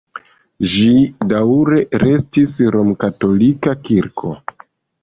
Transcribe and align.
Ĝi 0.75 0.87
daŭre 1.33 1.83
restis 2.07 2.57
romkatolika 2.79 3.79
kirko. 3.89 4.37